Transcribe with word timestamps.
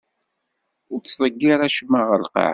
Ur 0.91 0.99
ttḍeggir 1.01 1.59
acemma 1.67 2.01
ɣer 2.09 2.19
lqaɛa. 2.27 2.49